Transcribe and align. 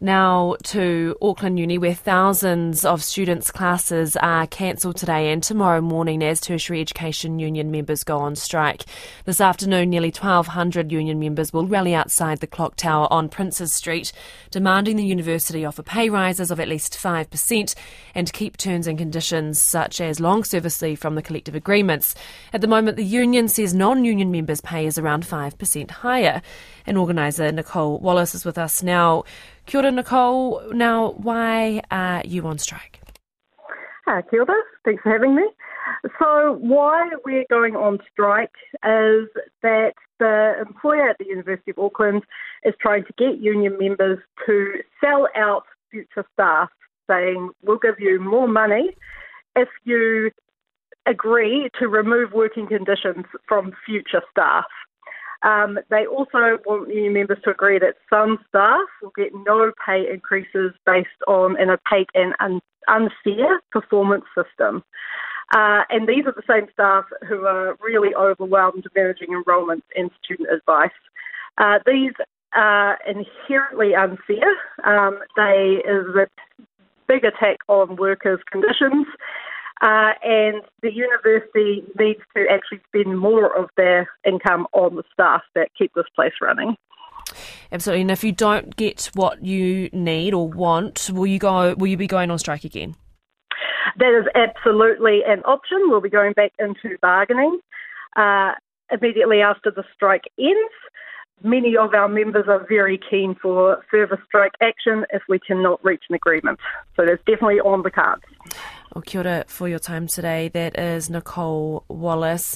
Now 0.00 0.54
to 0.62 1.16
Auckland 1.20 1.58
Uni, 1.58 1.76
where 1.76 1.92
thousands 1.92 2.84
of 2.84 3.02
students' 3.02 3.50
classes 3.50 4.16
are 4.16 4.46
cancelled 4.46 4.94
today 4.94 5.32
and 5.32 5.42
tomorrow 5.42 5.80
morning 5.80 6.22
as 6.22 6.38
Tertiary 6.40 6.80
Education 6.80 7.40
Union 7.40 7.72
members 7.72 8.04
go 8.04 8.18
on 8.18 8.36
strike. 8.36 8.84
This 9.24 9.40
afternoon, 9.40 9.90
nearly 9.90 10.12
1,200 10.12 10.92
union 10.92 11.18
members 11.18 11.52
will 11.52 11.66
rally 11.66 11.96
outside 11.96 12.38
the 12.38 12.46
Clock 12.46 12.76
Tower 12.76 13.12
on 13.12 13.28
Princes 13.28 13.72
Street, 13.72 14.12
demanding 14.52 14.94
the 14.94 15.04
university 15.04 15.64
offer 15.64 15.82
pay 15.82 16.08
rises 16.08 16.52
of 16.52 16.60
at 16.60 16.68
least 16.68 16.92
5% 16.92 17.74
and 18.14 18.32
keep 18.32 18.56
terms 18.56 18.86
and 18.86 18.98
conditions 18.98 19.60
such 19.60 20.00
as 20.00 20.20
long 20.20 20.44
service 20.44 20.80
leave 20.80 21.00
from 21.00 21.16
the 21.16 21.22
collective 21.22 21.56
agreements. 21.56 22.14
At 22.52 22.60
the 22.60 22.68
moment, 22.68 22.98
the 22.98 23.04
union 23.04 23.48
says 23.48 23.74
non 23.74 24.04
union 24.04 24.30
members' 24.30 24.60
pay 24.60 24.86
is 24.86 24.96
around 24.96 25.26
5% 25.26 25.90
higher. 25.90 26.40
And 26.86 26.96
organiser 26.96 27.52
Nicole 27.52 27.98
Wallace 27.98 28.34
is 28.34 28.46
with 28.46 28.56
us 28.56 28.82
now. 28.82 29.24
Kia 29.68 29.80
ora, 29.80 29.90
Nicole. 29.90 30.62
Now, 30.72 31.10
why 31.18 31.82
are 31.90 32.22
you 32.24 32.46
on 32.46 32.56
strike? 32.56 33.02
Hi, 34.06 34.22
kia 34.22 34.40
ora. 34.40 34.54
Thanks 34.86 35.02
for 35.02 35.12
having 35.12 35.34
me. 35.34 35.42
So, 36.18 36.56
why 36.58 37.10
we're 37.26 37.44
going 37.50 37.76
on 37.76 37.98
strike 38.10 38.54
is 38.82 39.28
that 39.62 39.92
the 40.18 40.54
employer 40.58 41.10
at 41.10 41.18
the 41.18 41.26
University 41.26 41.72
of 41.72 41.78
Auckland 41.78 42.22
is 42.64 42.72
trying 42.80 43.04
to 43.04 43.12
get 43.18 43.42
union 43.42 43.76
members 43.78 44.18
to 44.46 44.72
sell 45.04 45.28
out 45.36 45.64
future 45.90 46.24
staff, 46.32 46.70
saying, 47.06 47.50
We'll 47.62 47.76
give 47.76 47.96
you 47.98 48.20
more 48.20 48.48
money 48.48 48.96
if 49.54 49.68
you 49.84 50.30
agree 51.04 51.68
to 51.78 51.88
remove 51.88 52.32
working 52.32 52.68
conditions 52.68 53.26
from 53.46 53.72
future 53.84 54.22
staff. 54.30 54.64
Um, 55.42 55.78
they 55.90 56.04
also 56.06 56.58
want 56.66 56.92
union 56.92 57.12
members 57.12 57.38
to 57.44 57.50
agree 57.50 57.78
that 57.78 57.94
some 58.10 58.38
staff 58.48 58.88
will 59.02 59.12
get 59.16 59.32
no 59.46 59.72
pay 59.84 60.10
increases 60.12 60.72
based 60.84 61.08
on 61.26 61.56
an 61.60 61.70
opaque 61.70 62.10
and 62.14 62.34
un- 62.40 62.60
unfair 62.88 63.60
performance 63.70 64.24
system. 64.36 64.82
Uh, 65.54 65.82
and 65.90 66.08
these 66.08 66.26
are 66.26 66.32
the 66.32 66.42
same 66.48 66.66
staff 66.72 67.04
who 67.26 67.46
are 67.46 67.76
really 67.80 68.14
overwhelmed 68.14 68.84
with 68.84 68.92
managing 68.94 69.28
enrolments 69.32 69.86
and 69.96 70.10
student 70.22 70.48
advice. 70.52 70.90
Uh, 71.56 71.78
these 71.86 72.12
are 72.54 72.98
inherently 73.06 73.94
unfair. 73.94 74.48
Um, 74.84 75.20
they 75.36 75.82
is 75.84 76.06
a 76.16 76.26
big 77.06 77.24
attack 77.24 77.58
on 77.68 77.96
workers' 77.96 78.40
conditions 78.50 79.06
uh, 79.80 80.12
and 80.24 80.62
the 80.82 80.92
university 80.92 81.84
needs 81.98 82.20
to 82.36 82.46
actually 82.50 82.80
spend 82.88 83.18
more 83.18 83.56
of 83.56 83.70
their 83.76 84.08
income 84.26 84.66
on 84.72 84.96
the 84.96 85.04
staff 85.12 85.42
that 85.54 85.68
keep 85.78 85.92
this 85.94 86.06
place 86.14 86.32
running. 86.40 86.76
Absolutely. 87.70 88.02
And 88.02 88.10
if 88.10 88.24
you 88.24 88.32
don't 88.32 88.74
get 88.76 89.10
what 89.14 89.44
you 89.44 89.90
need 89.92 90.34
or 90.34 90.48
want, 90.48 91.10
will 91.12 91.26
you 91.26 91.38
go? 91.38 91.74
Will 91.74 91.88
you 91.88 91.96
be 91.96 92.06
going 92.06 92.30
on 92.30 92.38
strike 92.38 92.64
again? 92.64 92.96
That 93.98 94.18
is 94.18 94.26
absolutely 94.34 95.20
an 95.26 95.40
option. 95.40 95.78
We'll 95.86 96.00
be 96.00 96.08
going 96.08 96.32
back 96.32 96.52
into 96.58 96.96
bargaining 97.00 97.58
uh, 98.16 98.52
immediately 98.90 99.40
after 99.40 99.70
the 99.70 99.84
strike 99.94 100.24
ends. 100.38 100.74
Many 101.42 101.76
of 101.76 101.94
our 101.94 102.08
members 102.08 102.46
are 102.48 102.66
very 102.68 102.98
keen 103.10 103.36
for 103.40 103.84
further 103.90 104.20
strike 104.26 104.52
action 104.60 105.04
if 105.12 105.22
we 105.28 105.38
cannot 105.38 105.84
reach 105.84 106.02
an 106.08 106.16
agreement. 106.16 106.58
So 106.96 107.04
that's 107.06 107.22
definitely 107.26 107.60
on 107.60 107.82
the 107.82 107.90
cards. 107.90 108.24
Well, 108.98 109.04
kia 109.04 109.44
for 109.46 109.68
your 109.68 109.78
time 109.78 110.08
today. 110.08 110.48
That 110.48 110.76
is 110.76 111.08
Nicole 111.08 111.84
Wallace. 111.86 112.46